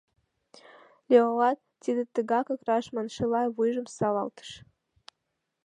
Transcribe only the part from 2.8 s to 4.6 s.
маншыла, вуйжым савалтыш.